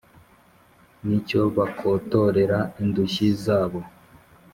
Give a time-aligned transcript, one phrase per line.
[1.05, 3.79] n' icyo bakotorera indushyi zabo.